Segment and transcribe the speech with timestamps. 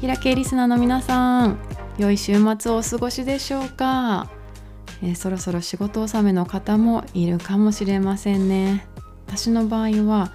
[0.00, 1.58] 平家リスナーの皆さん
[1.98, 4.30] 良い週末をお過ごしでしょうか、
[5.02, 8.86] えー、そろそろ仕事納めの方もいるかもしれませんね。
[9.26, 10.30] 私の場合は、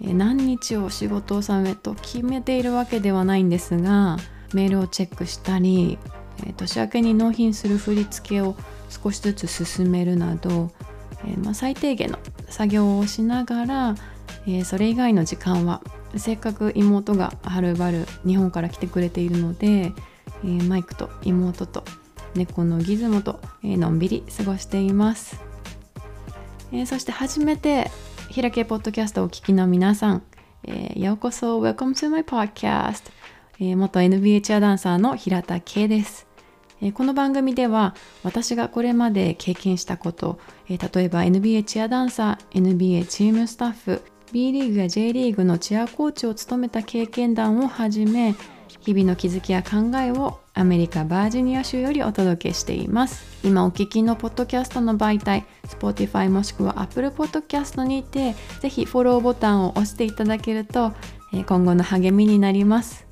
[0.00, 4.18] えー、何日を仕事納めと決めているわけではないんですが
[4.54, 5.98] メールをチェックしたり、
[6.46, 8.54] えー、年明けに納品する振り付けを
[8.88, 10.70] 少しずつ進めるなど、
[11.26, 13.94] えまあ、最低限の作業をしながら、
[14.46, 15.82] えそれ以外の時間は
[16.16, 19.92] せっかく妹がはるばる日本から来てくれているので、
[20.42, 21.84] えー、マイクと妹と
[22.34, 25.40] 猫のギズモと、えー、のんびり過ごしています、
[26.72, 27.90] えー、そして初めて
[28.30, 30.22] ひらけポッドキャストをお聞きの皆さん、
[30.64, 33.10] えー、ようこそ Welcome to my podcast、
[33.60, 36.26] えー、元 NBA チアダンサーの平田圭です、
[36.94, 48.34] この番組では私がこれまで経験したこと、例えば NBA チアダンサー NBA チームスタッフ B リーグや J リーグのチアコーチを務めた経験談をはじめ
[48.80, 53.24] 日々の気づきや考えをアメリカ・バージニア州よりお届けしています。
[53.42, 60.92] 今お聞きのポッドキャストの媒体 Spotify もしくは Apple Podcast にてぜひフォローボタンを押していただけると
[61.32, 63.06] 今後の励みになります。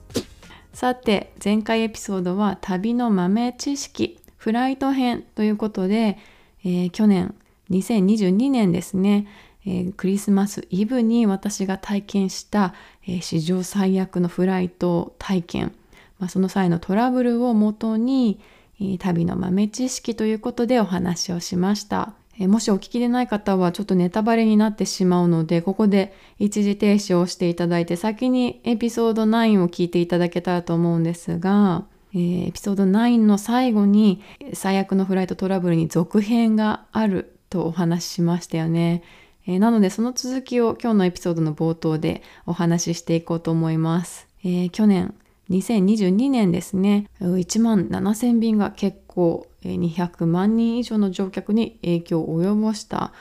[0.72, 6.19] さて前回エピソードは旅の豆知識フライト編ということで、
[6.64, 7.34] えー、去年
[7.70, 9.27] 2022年ですね。
[9.67, 12.72] えー、クリスマスイブに私が体験した、
[13.06, 15.75] えー、史上最悪のフライト体験、
[16.19, 18.41] まあ、その際のトラブルをもとに、
[18.81, 22.14] えー、旅の豆知識ということでお話をしました。
[22.39, 34.22] えもしお聞きでない方はちょっとネタバレになってしまうのでここで一時停止をしていただいて先にエピソード9を聞いていただけたらと思うんですが、えー、エピソード9の最後に
[34.53, 39.03] 最悪のフライトトラブルに続編があるとお話ししましたよね。
[39.47, 44.26] えー、なのでその続きを今日のエピソードの冒頭でお話ししていこうと思います。
[44.44, 45.15] えー、去年
[45.50, 47.09] 2022年ですね。
[47.21, 53.12] 1万7000便が結構200万人以上の乗客に影響を及ぼした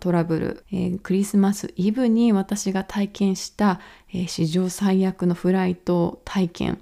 [0.00, 3.80] トラブル、えー、クリスマスイブに私が体験した、
[4.12, 6.78] えー、史上最悪のフライト体験。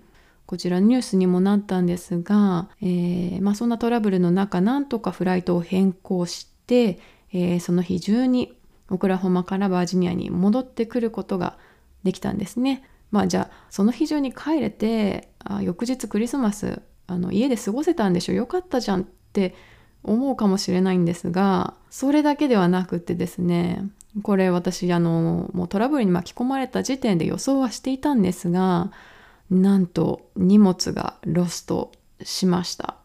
[0.47, 7.01] こちらニュースにもなったんですが、えーまあ、そんなトラブルの中なんとかフライトを変更して、
[7.33, 8.56] え、その日中に
[8.91, 11.59] オクラホマからバージニアに戻ってくることが
[12.05, 12.85] できたんですね。
[13.11, 18.33] まあじゃあその日中に帰れてあ翌日クリスマスあの家で過ごせたんでしょ？
[18.35, 19.55] よかったじゃんって
[20.03, 23.85] 思うかもしれないんですがそれだけではなくてですね
[24.23, 28.93] これ私あのもうトラブルに巻き込まれた時点で予想はしていたんですが
[29.51, 31.93] なんと荷物がロスト
[32.23, 32.97] しました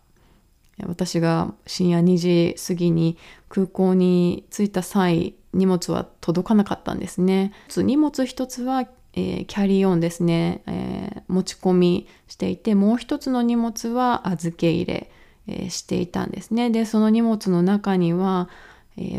[0.86, 3.18] 私が深夜2時過ぎに
[3.50, 7.54] 空港に着いた際荷物は届かなかったんですね。
[7.76, 8.82] 荷物一つは、
[9.14, 15.12] えー、キャリーオンですね、えー、持ち込みしていてもう一つの荷物は預け入れ、
[15.48, 16.70] えー、していたんですね。
[16.70, 18.50] でその荷物の中には、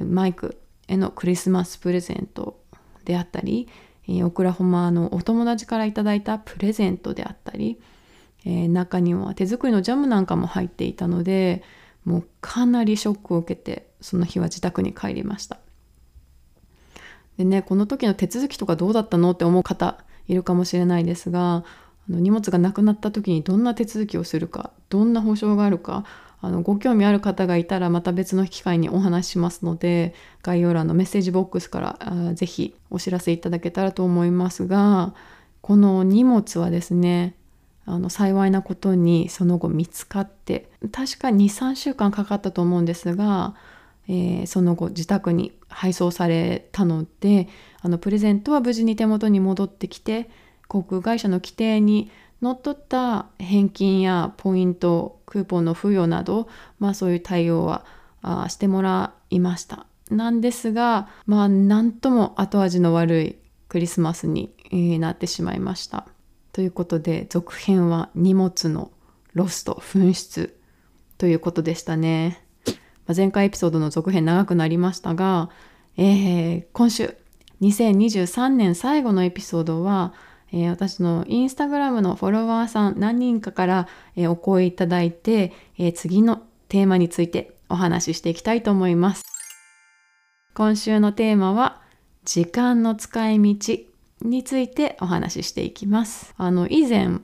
[0.08, 2.60] マイクへのクリスマスプレゼント
[3.04, 3.68] であったり、
[4.22, 7.80] オクラホマのお友達からいただいたプレゼントであったり、
[8.44, 11.62] 中には手作りのジャムなんかも入っていたので
[12.04, 15.61] もうかなりショックを受けてその日は自宅に帰りました。
[17.38, 19.98] でねこの時の手続きとかどうだったのって思う方
[20.28, 21.64] いるかもしれないですが
[22.08, 26.04] あの荷物がなくなった時にどんな手続きをするかどんな保証があるか
[26.40, 35.14] あのご興味ある方がいたらまた別の機会にお話ししますので概要欄のメッセージボックスからあぜひお知らせいただけたらと思いますが
[35.60, 37.36] この荷物はですね
[37.86, 43.54] あの幸いなことにその後見つかって確か23週間かかったと思うんですが
[44.08, 47.48] えー、その後自宅に配送されたので
[47.80, 50.30] あのプレゼントは無事に手元に戻ってきて
[50.68, 52.08] 航空会社の規定に
[52.40, 56.48] のっとった返金やポイントクーポンの付与など、
[56.78, 57.84] まあ、そういう対応は
[58.22, 59.86] あしてもらいました。
[60.08, 63.36] なんですがまあなんとも後味の悪い
[63.68, 64.54] クリスマスに、
[65.00, 66.06] なってしまいました。
[66.52, 68.92] ということで続編は荷物の
[69.34, 70.56] ロスト紛失
[71.18, 72.44] ということでしたね。
[73.08, 75.50] 前回エピソードの続編長くなりましたが、
[75.96, 77.16] えー、今週
[77.60, 80.14] 2023年最後のエピソードは、
[80.52, 89.22] えー、私のインスタグラムのフォロワーさん何人かから、えー、お声いただいて、えー、次のテーマについてお話ししていきたいと思います。
[90.54, 91.80] 今週のテーマは
[92.24, 93.78] 時間の使い道
[94.22, 96.34] についてお話ししていきます。
[96.36, 97.20] あの以前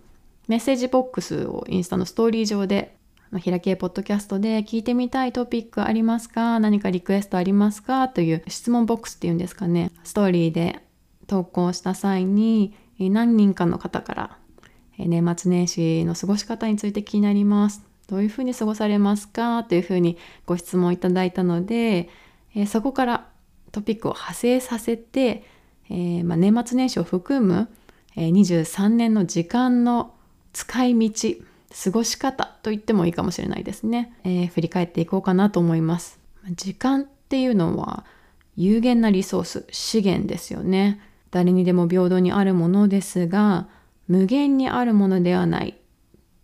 [0.46, 2.97] メッセージボックスをインスタのストーリー上で
[3.30, 6.58] まあ、けポッドキャストで聞いてみたいトピックありますか？
[6.60, 8.08] 何かリクエストありますか？
[8.08, 9.90] という質問ボックスっていうんですかね。
[10.02, 10.80] ストーリーで
[11.26, 14.38] 投稿した際に何人かの方から
[14.96, 17.82] 年末年始の過ごし方について気になります。
[18.06, 19.62] どういうふうに過ごされますか？
[19.64, 20.16] というふうに
[20.46, 22.08] ご質問いただいたので、
[22.66, 23.28] そこから
[23.72, 25.44] トピックを派生させて、
[25.90, 27.68] えー、まあ、年末年始を含む、
[28.16, 30.14] 23年の時間の
[30.54, 31.34] 使い道
[31.72, 36.18] 過ごし方と言ってもいいかもしれないですね、えー、振り返っていこうかなと思います。
[36.52, 38.04] 時間っていうのは
[38.56, 41.00] 有限なリソース資源ですよね。
[41.30, 43.68] 誰にでも平等にあるものですが
[44.06, 45.76] 無限にあるものではない。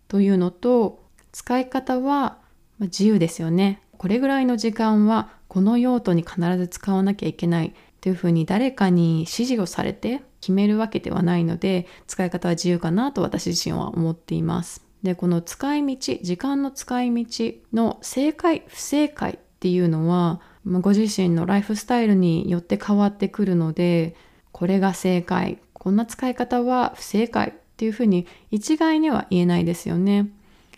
[0.08, 2.38] というのと使い方は
[2.78, 3.80] 自由ですよね。
[3.96, 7.74] これぐらいの時間はこの用途に必ず使わなきゃいけない。
[8.04, 14.83] というふうに誰かに指示をされて決めるわけではないので使い方は自由かなと私自身は思っています。
[15.04, 24.16] でこの使い道時間の使い道の正解不正解っていうのはご自身のライフスタイルによって変わってくるので
[24.50, 30.30] これが正解こんな使い方は不正解っていうふうに一概には言えないですよね。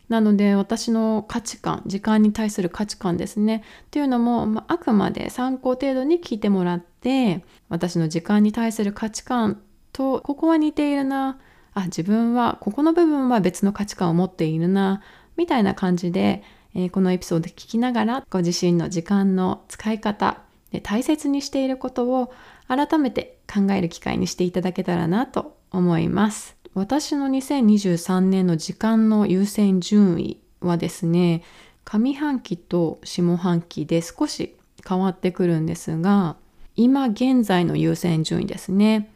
[0.08, 9.61] なので私の価値観時間に対する価値観ですねっていうのも、まあ、あくまで参考程度に聞いてもらって私の時間に対する価値観
[9.93, 11.38] とここは似ているな
[11.76, 15.02] あ自分はここの部分は別の価値観を持っているな
[15.37, 16.43] みたいな感じで、
[16.75, 20.38] えー、このエピソード聞きながらご自身の時間の使い方
[20.73, 22.32] で大切にしていることを
[22.67, 26.56] 改めて考える機会にしていただけたらなと思います。
[26.73, 31.43] 私の2023年の時間の優先順位はですね、
[31.84, 34.56] 上半期と下半期で少し
[34.88, 36.37] 変わってくるんですが、
[36.75, 39.11] 今現在の優先順位ですね。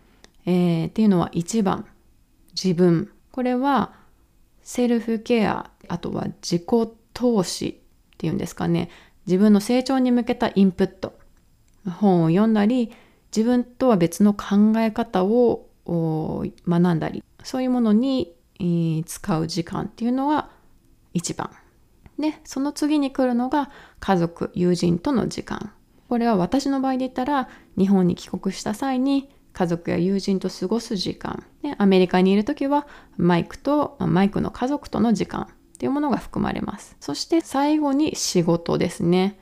[0.47, 1.87] えー、っていうのは1番、
[2.52, 3.11] 自分。
[3.32, 3.94] これは
[4.62, 6.64] セルフケア、あとは自己
[7.14, 7.81] 投資
[8.14, 8.91] っていうんですかね。
[9.26, 11.19] 自分の成長に向けたインプット。
[11.88, 12.93] 本を読んだり、
[13.35, 18.35] 自分とは別の考え方を学んだりそういうものに、
[19.06, 20.50] 使う時間っていうのが
[21.14, 21.50] 一番
[22.19, 23.70] でその次に来るのが
[24.00, 25.73] 家族友人との時間
[26.11, 27.49] これは私の場合で言ったら
[27.79, 31.44] 日本に帰国した際に家族や友人と過ごす時間。
[31.62, 32.87] でアメリカにいる時は
[33.17, 35.47] マイクとマイクの家族との時間っ
[35.79, 36.97] ていうものが含まれます。
[37.00, 39.38] そして最後に仕事ですね。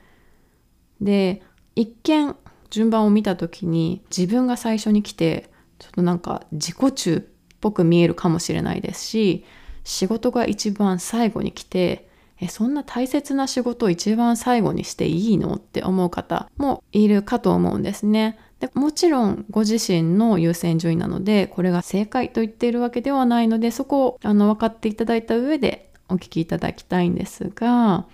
[1.01, 1.41] で
[1.75, 2.35] 一見
[2.69, 7.21] 順番を見た時に自分が最初に来てちょっとなんか自己中っ
[7.61, 9.45] ぽく見えるかもしれないですし
[9.83, 12.09] 仕事が一番最後に来て
[12.41, 18.37] えそんな大切な仕事を一番最後にしていいのって思う方もいるかと思うんですね。
[18.59, 28.05] でもちろんご自身の優先順位なのでこれが正解と言っているわけではないのでそこをあの分かっていただいた上でお聞きいただきたいんですが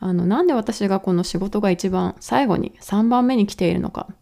[0.00, 4.14] あのなんで私がこの仕事が一番最後に3番目に来ているのかっ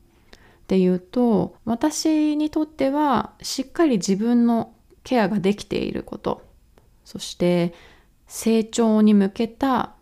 [0.66, 4.72] ていうと私にとってはしっかり自分の
[5.04, 6.42] ケアができていること。
[7.04, 7.72] そして
[8.26, 9.94] 成長に向けた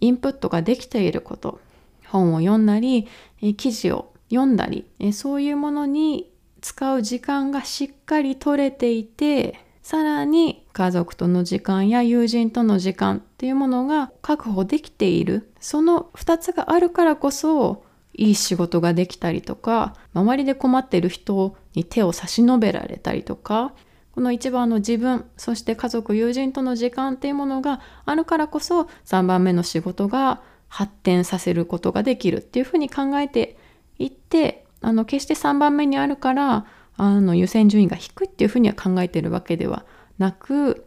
[0.00, 1.60] インプットができていること。
[2.06, 3.08] 本を読んだり
[3.56, 15.50] 記事を読んだりえそういうものに使う時間がしっかり取れていてさらに家族との時間や友人との時間っていうものが確保できている。
[15.60, 17.84] その2つがあるからこそ
[18.14, 23.72] いい仕事ができたりとか周りで困っている人に手を差し伸べられたりとか
[24.12, 33.56] この一番の自分そして家族友人との時間っていうものがあるからこそ3番目の仕事が発展させることができるっていうふうに考えて
[34.02, 36.66] いってあの決して3番目にあるから
[36.96, 39.84] あの優先順位が低いっていうふうには考えてるわけでは
[40.18, 40.86] なく、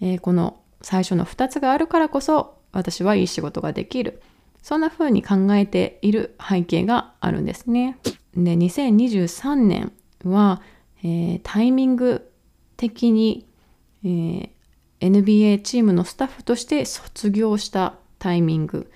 [0.00, 4.22] えー、この最初の2つがあるからこそ私はいい仕事ができる
[4.62, 7.98] そんな風に考えている背景があるんですね。
[8.34, 9.92] で2023年
[10.24, 10.62] は、
[11.02, 12.30] えー、タイミング
[12.76, 13.46] 的に、
[14.04, 14.50] えー、
[15.00, 18.90] NBA チームのスタッフとして卒業したタイミング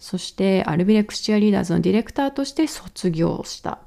[0.00, 3.78] そしてアルビレクスチアリーダーズのディレクターとして卒業した、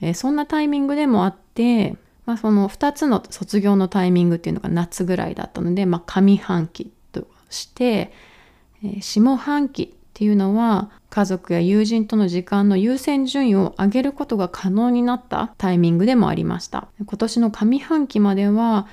[0.00, 1.94] えー、そんなタイミングでもあって、
[2.24, 8.12] まあ、その2つの卒業のタイミングっていうのが夏ぐらいだったので、まあ、上半期として、
[8.82, 16.88] えー、下半期っていうのは家族や友人との時間の優先順位を上げることが可能になったタイミングでもありました。
[16.98, 18.88] 今年の上半期までは、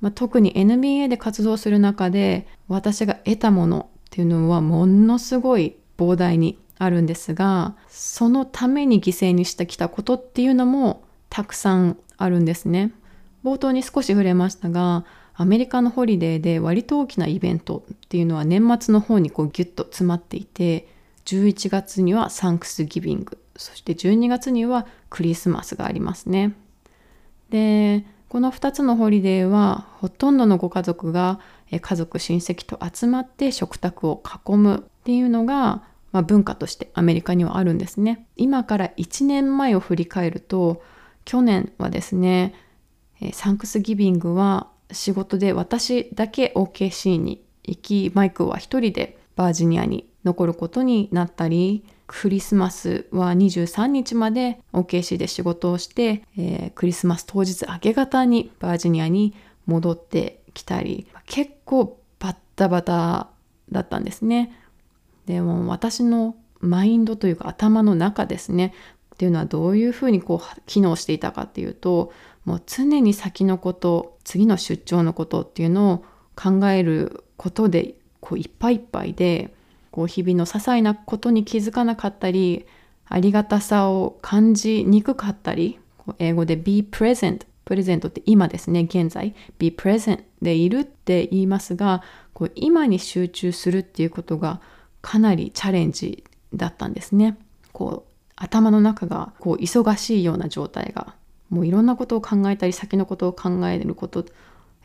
[0.00, 12.92] まあ、特に NBA で活動する中で私が得たものっていうのはものすごい膨大にあるんですがそのために犠牲にしてきたことっていうのもたくさんあるんですね
[13.44, 20.88] 冒頭に少し触れましたがアメリカのホリデーで割と大きなイベントっていうのは年末の方にこうギュッと詰まっていて
[21.26, 26.54] 11月には Thanksgiving そして12月にはクリスマスがありますね。
[27.50, 31.40] でこの2つのホリデーはほとんどのご家族が
[31.70, 38.26] 家族親戚と集まって食卓を囲むっていうのが、まあ、文化としてアメリカにはあるんですね。
[38.36, 40.82] 今から1年前を振り返ると
[41.24, 42.54] 去年はですね
[43.32, 59.34] サンクスギビングは仕事で私だけ OKC に行きマイクは一人でバージニアに残ることになったりクリスマスは23日まで OKC で仕事をして、えー、クリスマス当日明け方にバージニアに
[59.64, 63.30] 戻ってきたり結構バッタバタ
[63.72, 64.52] だったんですね。
[65.28, 68.72] でも私のマインドというか頭の中ですね
[69.14, 72.14] っていうのはどういうふうにこう機能していたかっていうと
[72.46, 76.04] もう常に先のこと次の出張のことっていうのを
[76.34, 79.52] 考えることでこういっぱいいっぱいで
[79.90, 82.64] こう日々の些細なことに気づかなかったり
[83.06, 85.78] ありがたさを感じにくかったり
[86.18, 94.62] 英語で be present プレゼントって今ですね現在 be present でいるって言いますがこう今に集中するっていうことが
[95.00, 96.24] かなりチャレンジ
[96.54, 97.36] だったんですね。
[97.72, 101.14] こう頭の中がこう忙しいような状態が
[101.50, 104.24] もういろんなことを考えたり先のことを考えること、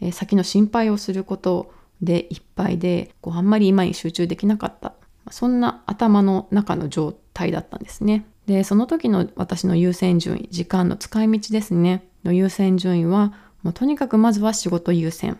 [0.01, 4.93] えー、先の心配をすることでいっぱいでこうあんまり今に集中できなかった。
[5.31, 8.25] そんな頭の中の状態だったんですね。
[8.45, 12.07] でその時の私の優先順位時間の使い道ですね。
[12.25, 15.37] の優先順位はもうとにかくまずは仕事優先。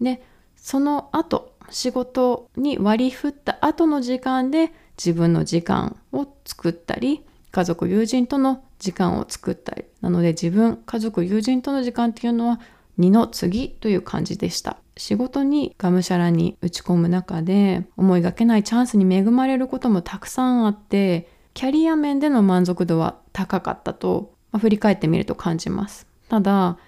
[0.00, 0.22] で
[0.56, 12.60] その後仕事に割り振った後の時間で自分の時間を作ったり家族友人との時間を作ったりなので自分家族友人との時間っていうのは
[12.98, 14.78] 2の次という感じでした。
[14.96, 26.06] 仕事にがむしゃらに打ち込む中で思いがけないチャンスに恵まれることもたくさんあってキャリア面での満足度は高かったと、まあ、振り返ってみると感じます。
[26.28, 26.78] ただ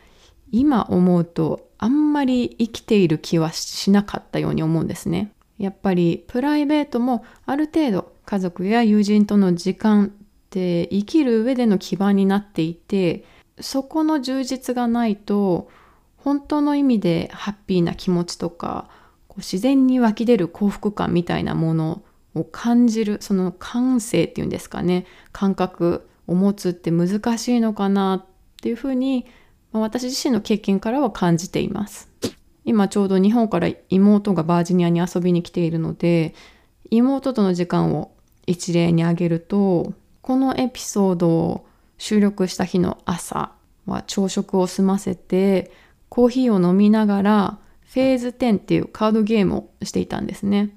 [0.51, 5.33] 今思うとあんまり生きている気はしなかったように思うんですね。
[5.59, 10.11] やっぱりプライベートもある程度家族や友人との時間っ
[10.51, 13.25] て生きる上での基盤になっていて
[13.61, 15.69] そこの充実がないと
[16.17, 18.89] 本当の意味でハッピーな気持ちとか
[19.39, 22.03] 自然に湧き出る幸福感みたいなもの
[22.35, 25.07] を感じるその感性っていうんですかね。
[25.33, 28.27] 感覚を持つって難しいのかなっ
[28.61, 29.27] ていうふうに、
[29.73, 32.09] 私自身の経験からは感じています。
[32.65, 36.35] 今ちょうど日本から妹がバージニアに遊びに来ているので
[36.91, 38.11] 妹との時間を
[38.47, 43.53] 一例に挙げるとこのエピソードを収録した日の朝
[43.87, 45.71] は朝食を済ませて
[46.11, 47.59] コーヒーを飲みながら
[47.91, 50.77] フェーズ10っていうカードゲームをしていたんですね。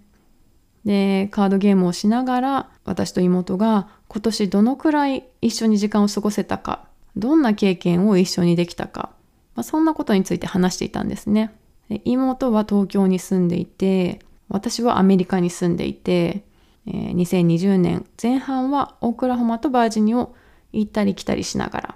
[0.85, 9.11] で、カードゲームをしながら私と妹が今年どのくらい一緒に時間を過ごせたか、どんな経験を一緒にできたか、
[9.55, 11.53] まあ、そんなことについて話していたんですね。
[11.89, 16.43] で妹は東京に住んでいて、私はアメリカに住んでいて、
[16.87, 20.35] えー、2020年前半はオクラホマとバージニアを
[20.71, 21.95] 行ったり来たりしながら、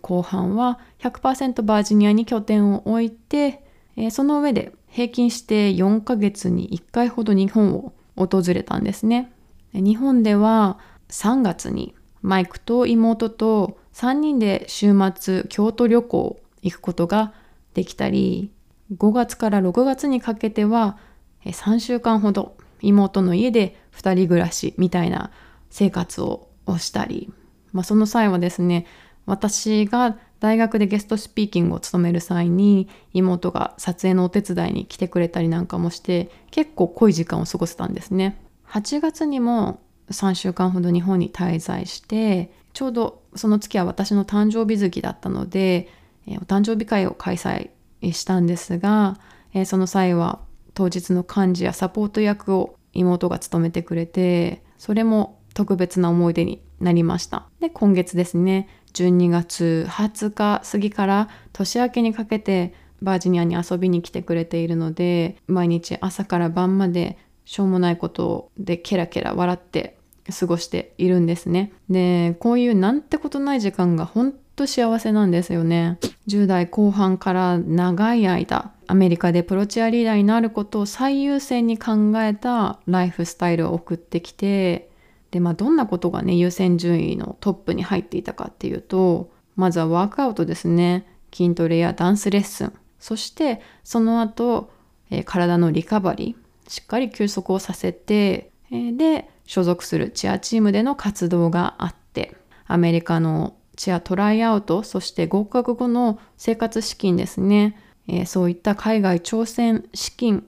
[0.00, 3.64] 後半は100%バージニアに拠点を置いて、
[4.10, 9.32] その上で平均して4ヶ月に1回ほど日本を訪れたんですね。
[9.72, 17.32] 日本では3月にマイクと妹と3人で週末京都旅行行くことが
[17.74, 18.52] できたり
[18.96, 20.98] 5月から6月にかけては
[21.44, 25.30] 3週間ほど妹の家で2人暮らしみたいな
[25.70, 27.32] 生活をしたり、
[27.72, 28.86] まあ、その際はですね
[29.26, 38.42] 私が大学でゲストスピーキングを務める際に妹が撮影のお手伝いに来てくれたりなんかもして結構濃い時間を過ごせたんですね。
[38.68, 39.80] 8月にも
[40.10, 45.88] 3週間ほど日本に滞在してちょうどその月は私の誕生日月だったので、
[46.26, 47.70] えお誕生日会を開催
[48.12, 49.18] したんですが、
[49.54, 50.40] えその際は
[50.74, 57.46] 当日の幹事やサポート役を妹が務めてくれてそれも特別な思い出になりました。
[57.60, 69.98] で今月ですね12月20日過ぎから年明けにかけてバージニアに遊びに来てくれているので毎日朝から晩までしょうもないことでケラケラ笑って
[70.30, 71.72] 過ごしているんですね。
[71.90, 75.98] でこういうなんてことない時間が本当幸せなんですよね。
[76.28, 84.90] 10代後半から長い間アメリカでプロチアリーダーになることを最優先に考えたライフスタイルを送ってきて
[85.30, 94.70] でまあどんなことがね優先順位のトップに入っていたかっていうとまずはワークアウトですね筋トレやダンスレッスンそしてその後、
[95.10, 102.34] えー、体のリカバリーしっかり休息をさせて、えー、で所属するチアチームでの活動があって
[102.66, 107.78] アメリカのチアトライアウトそして合格後の生活資金ですね、
[108.08, 110.46] えー、そういった海外挑戦資金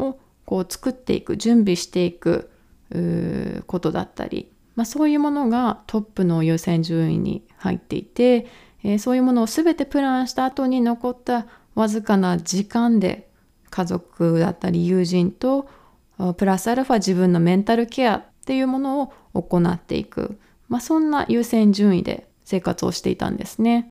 [0.00, 2.50] をこう作っていく準備していく
[3.68, 8.48] ことだったり、まあ、そういうものがトップの優先順位に入っていて、
[8.82, 13.30] えー、そういうものを全てプランした後に残ったわずかな時間で
[13.70, 15.68] 家族だったり友人と
[16.36, 23.88] プラスアルファ自分のメンタルケアっていうものを行っていく、まあ、そんな優先順位で生活をしていたんですね。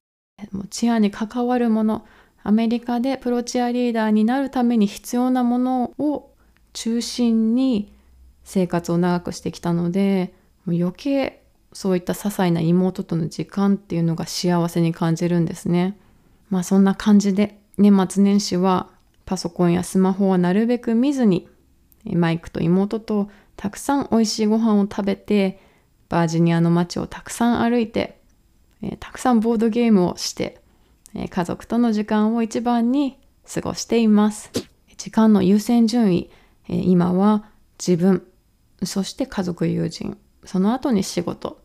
[0.70, 2.06] チアに関わるもの
[2.44, 6.32] アメリカでプロチアリーダーになるために必要なものを
[6.74, 7.92] 中心に
[8.44, 10.34] 生活を長くしてきたので
[10.66, 15.98] 余計そういった些細な妹との時間っていうのが幸せに感じるんですね。
[16.50, 18.90] まあそんな感じで年末年始は
[19.26, 21.48] パソコンやスマホはなるべく見ずに
[22.06, 23.30] マイクと妹と
[23.60, 25.60] たくさん美味しいご飯を食べて
[26.08, 28.22] バージニアの街をたくさん歩いて、
[28.82, 30.62] えー、たくさんボードゲームをして、
[31.14, 33.20] えー、家族との時間を一番に
[33.54, 34.50] 過ごしています
[34.96, 36.32] 時間の優先順位、
[36.70, 38.26] えー、今は自分
[38.82, 41.60] そして家族友人その後に仕事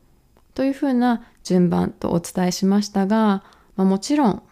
[0.55, 3.45] というふうな順番とお伝えしましたが、
[3.77, 4.43] まあ、もちろん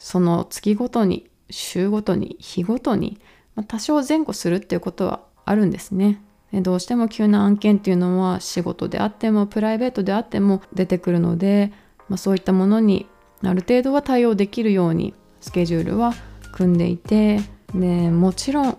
[0.00, 3.20] その月ごとに週ごとに日ごとに
[3.54, 6.20] まあ多少前後するっていうことはあるんですね。
[6.52, 11.72] どうしても急な案件っていうのは仕事であってもプライベートであっても出てくるので、
[12.08, 13.06] まあ、そういったものに
[13.42, 16.12] ある程度は対応できるようにスケジュールは
[16.52, 17.40] 組んでいて
[17.74, 18.78] でもちろん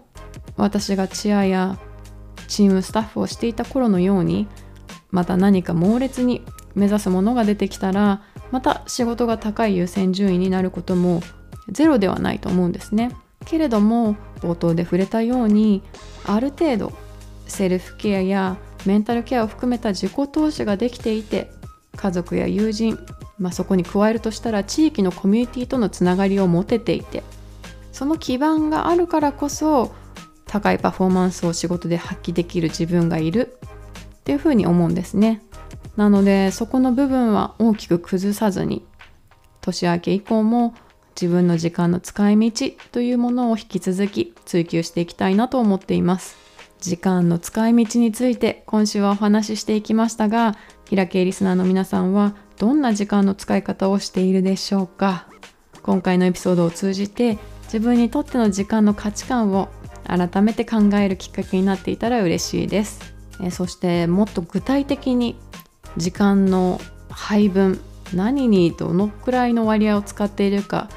[0.58, 1.80] 私がチアや
[2.48, 4.48] チームスタッフをしていた頃のように
[5.10, 6.42] また何か猛烈に
[6.76, 11.22] 目指すものが出てきたらまた仕事が高い優先順位になることも
[11.70, 13.16] ゼロではないと思うんですね。
[13.46, 15.82] けれども冒頭で触れたように
[16.26, 16.94] ある程度
[17.52, 21.52] セルフケアやメンタルケアを含めた自己投資ができていて
[21.96, 22.98] 家族や友人、
[23.38, 27.24] まあ、そこに加えるとしたら地域のコミュニティとのつながりを持てていて
[27.92, 29.94] その基盤があるからこそ
[30.46, 33.58] 高いパフォーマンスを仕事で発揮できる自分がいる
[34.18, 35.42] っていうふうに思うんですね。
[35.98, 38.86] なのでそこの部分は大きく崩さずに
[39.62, 40.74] 年明け以降も
[41.20, 46.51] 自分の時間の使い道というものを引き続き追求していきたいなと思っています。
[46.82, 50.58] 時間の使い道について今週はお話ししていきましたが
[50.90, 55.28] 平系リスナーの皆さんはどんな時間の使い方をしているでしょうか？
[55.84, 59.70] 今回のエピソードを通じて自分にとっての時間の価値観を
[60.06, 63.14] 改めて考えるきっかけになっていたら嬉しいです。
[63.42, 65.38] えそしてもっと具体的に
[65.98, 67.80] 時間の配分
[68.14, 70.90] 何にどのくらいの割合を使っているか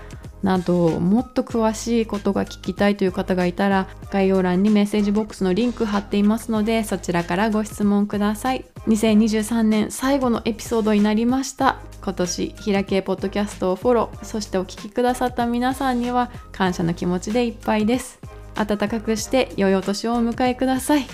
[0.45, 8.65] などもっと詳しいことが聞きたいという方がいたら概要欄にメッセージボックスのリンク貼っていますのでそちらからご質問ください。
[8.87, 11.79] 2023年最後のエピソードになりました。
[12.03, 18.21] 今年開けポッドキャストをフォローそしてお聴きくださった皆さんには感謝の気持ちでいっぱいです。
[18.55, 21.07] 暖かくして良いお年をお迎えください。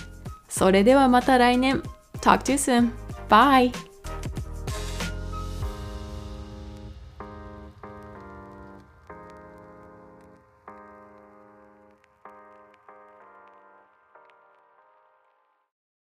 [0.48, 1.82] それではまた来年。
[2.20, 2.90] Talk to you soon.
[3.28, 3.89] Bye!